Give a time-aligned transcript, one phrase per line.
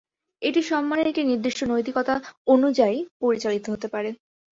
[0.41, 2.13] এটি সম্মানের একটি নির্দিষ্ট নৈতিকতা
[2.47, 4.09] অনুযায়ী পরিচালিত হতে পারে।